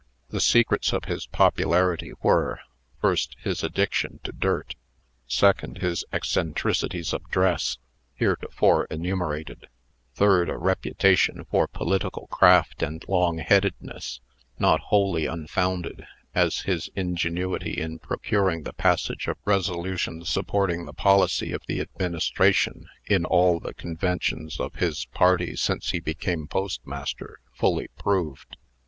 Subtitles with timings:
[0.29, 2.59] The secrets of his popularity were:
[2.99, 4.73] First, his addiction to dirt;
[5.27, 7.77] second, his eccentricities of dress,
[8.15, 9.67] heretofore enumerated;
[10.15, 14.21] third, a reputation for political craft and long headedness,
[14.57, 21.51] not wholly unfounded, as his ingenuity in procuring the passage of resolutions supporting the policy
[21.53, 27.87] of the Administration, in all the conventions of his party since he became postmaster, fully
[27.99, 28.57] proved.